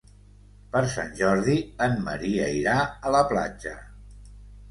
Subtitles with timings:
[0.75, 1.57] Per Sant Jordi
[1.89, 2.77] en Maria irà
[3.09, 3.75] a la platja.